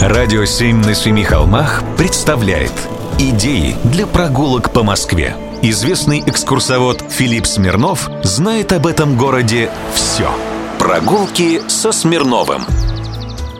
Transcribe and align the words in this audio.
Радио 0.00 0.46
«Семь 0.46 0.78
на 0.78 0.94
семи 0.94 1.24
холмах» 1.24 1.82
представляет 1.98 2.72
Идеи 3.18 3.76
для 3.84 4.06
прогулок 4.06 4.72
по 4.72 4.82
Москве. 4.82 5.36
Известный 5.60 6.20
экскурсовод 6.20 7.04
Филипп 7.10 7.44
Смирнов 7.44 8.08
знает 8.22 8.72
об 8.72 8.86
этом 8.86 9.18
городе 9.18 9.70
все. 9.92 10.30
Прогулки 10.78 11.60
со 11.68 11.92
Смирновым. 11.92 12.62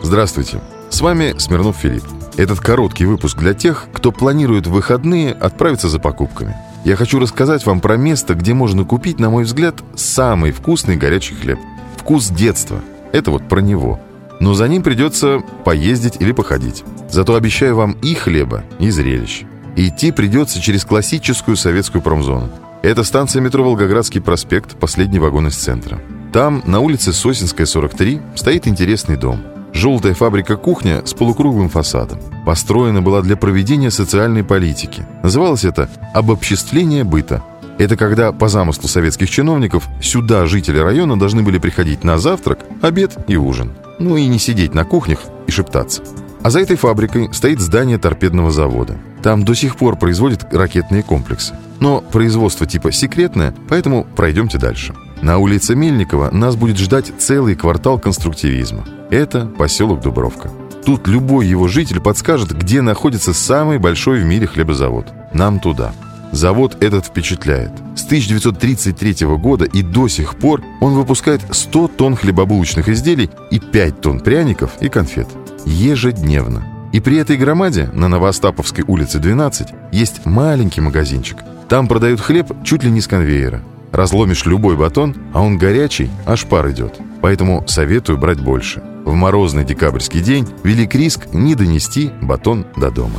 Здравствуйте, 0.02 0.62
с 0.88 1.02
вами 1.02 1.34
Смирнов 1.36 1.76
Филипп. 1.76 2.04
Этот 2.38 2.58
короткий 2.60 3.04
выпуск 3.04 3.36
для 3.36 3.52
тех, 3.52 3.88
кто 3.92 4.10
планирует 4.10 4.66
в 4.66 4.72
выходные 4.72 5.34
отправиться 5.34 5.90
за 5.90 5.98
покупками. 5.98 6.56
Я 6.86 6.96
хочу 6.96 7.18
рассказать 7.18 7.66
вам 7.66 7.82
про 7.82 7.98
место, 7.98 8.32
где 8.32 8.54
можно 8.54 8.86
купить, 8.86 9.20
на 9.20 9.28
мой 9.28 9.44
взгляд, 9.44 9.74
самый 9.94 10.52
вкусный 10.52 10.96
горячий 10.96 11.34
хлеб. 11.34 11.58
Вкус 11.98 12.28
детства. 12.28 12.80
Это 13.12 13.30
вот 13.30 13.46
про 13.46 13.60
него– 13.60 14.00
но 14.40 14.54
за 14.54 14.66
ним 14.66 14.82
придется 14.82 15.40
поездить 15.64 16.16
или 16.18 16.32
походить. 16.32 16.82
Зато 17.10 17.34
обещаю 17.34 17.76
вам 17.76 17.92
и 18.02 18.14
хлеба, 18.14 18.64
и 18.78 18.90
зрелищ. 18.90 19.44
Идти 19.76 20.10
придется 20.10 20.60
через 20.60 20.84
классическую 20.84 21.56
советскую 21.56 22.02
промзону. 22.02 22.48
Это 22.82 23.04
станция 23.04 23.42
метро 23.42 23.62
«Волгоградский 23.62 24.20
проспект», 24.20 24.76
последний 24.78 25.18
вагон 25.18 25.48
из 25.48 25.56
центра. 25.56 26.00
Там, 26.32 26.62
на 26.64 26.80
улице 26.80 27.12
Сосинская, 27.12 27.66
43, 27.66 28.20
стоит 28.34 28.66
интересный 28.66 29.16
дом. 29.16 29.42
Желтая 29.72 30.14
фабрика-кухня 30.14 31.04
с 31.04 31.12
полукруглым 31.12 31.68
фасадом. 31.68 32.18
Построена 32.46 33.02
была 33.02 33.22
для 33.22 33.36
проведения 33.36 33.90
социальной 33.90 34.42
политики. 34.42 35.06
Называлось 35.22 35.64
это 35.64 35.88
«Обобществление 36.14 37.04
быта». 37.04 37.42
Это 37.78 37.96
когда, 37.96 38.32
по 38.32 38.48
замыслу 38.48 38.88
советских 38.88 39.30
чиновников, 39.30 39.88
сюда 40.02 40.46
жители 40.46 40.78
района 40.78 41.18
должны 41.18 41.42
были 41.42 41.58
приходить 41.58 42.04
на 42.04 42.18
завтрак, 42.18 42.60
обед 42.82 43.16
и 43.28 43.36
ужин. 43.36 43.72
Ну 44.00 44.16
и 44.16 44.26
не 44.26 44.38
сидеть 44.38 44.74
на 44.74 44.84
кухнях 44.84 45.20
и 45.46 45.50
шептаться. 45.52 46.02
А 46.42 46.50
за 46.50 46.60
этой 46.60 46.76
фабрикой 46.76 47.32
стоит 47.32 47.60
здание 47.60 47.98
торпедного 47.98 48.50
завода. 48.50 48.96
Там 49.22 49.44
до 49.44 49.54
сих 49.54 49.76
пор 49.76 49.96
производят 49.96 50.52
ракетные 50.52 51.02
комплексы. 51.02 51.54
Но 51.80 52.00
производство 52.00 52.66
типа 52.66 52.92
секретное, 52.92 53.54
поэтому 53.68 54.06
пройдемте 54.16 54.58
дальше. 54.58 54.94
На 55.20 55.36
улице 55.36 55.74
Мельникова 55.74 56.30
нас 56.30 56.56
будет 56.56 56.78
ждать 56.78 57.12
целый 57.18 57.54
квартал 57.54 57.98
конструктивизма. 57.98 58.84
Это 59.10 59.44
поселок 59.44 60.00
Дубровка. 60.00 60.50
Тут 60.84 61.06
любой 61.06 61.46
его 61.46 61.68
житель 61.68 62.00
подскажет, 62.00 62.56
где 62.56 62.80
находится 62.80 63.34
самый 63.34 63.78
большой 63.78 64.20
в 64.20 64.24
мире 64.24 64.46
хлебозавод. 64.46 65.12
Нам 65.34 65.60
туда. 65.60 65.92
Завод 66.32 66.82
этот 66.82 67.06
впечатляет. 67.06 67.72
С 67.96 68.04
1933 68.04 69.26
года 69.36 69.64
и 69.64 69.82
до 69.82 70.08
сих 70.08 70.36
пор 70.36 70.62
он 70.80 70.94
выпускает 70.94 71.42
100 71.50 71.88
тонн 71.88 72.16
хлебобулочных 72.16 72.88
изделий 72.88 73.30
и 73.50 73.58
5 73.58 74.00
тонн 74.00 74.20
пряников 74.20 74.72
и 74.80 74.88
конфет. 74.88 75.28
Ежедневно. 75.66 76.64
И 76.92 77.00
при 77.00 77.18
этой 77.18 77.36
громаде 77.36 77.90
на 77.92 78.08
Новоостаповской 78.08 78.84
улице 78.86 79.18
12 79.18 79.68
есть 79.92 80.24
маленький 80.24 80.80
магазинчик. 80.80 81.38
Там 81.68 81.88
продают 81.88 82.20
хлеб 82.20 82.52
чуть 82.64 82.84
ли 82.84 82.90
не 82.90 83.00
с 83.00 83.06
конвейера. 83.06 83.62
Разломишь 83.92 84.46
любой 84.46 84.76
батон, 84.76 85.16
а 85.32 85.42
он 85.42 85.58
горячий, 85.58 86.10
аж 86.26 86.44
пар 86.44 86.70
идет. 86.70 86.98
Поэтому 87.22 87.64
советую 87.66 88.18
брать 88.18 88.40
больше. 88.40 88.82
В 89.04 89.14
морозный 89.14 89.64
декабрьский 89.64 90.20
день 90.20 90.46
велик 90.62 90.94
риск 90.94 91.32
не 91.32 91.54
донести 91.54 92.10
батон 92.20 92.66
до 92.76 92.90
дома. 92.90 93.18